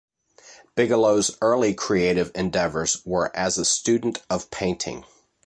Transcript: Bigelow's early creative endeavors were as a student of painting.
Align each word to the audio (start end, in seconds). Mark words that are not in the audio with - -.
Bigelow's 0.73 1.37
early 1.43 1.75
creative 1.75 2.31
endeavors 2.33 3.03
were 3.05 3.29
as 3.37 3.59
a 3.59 3.63
student 3.65 4.23
of 4.31 4.49
painting. 4.49 5.05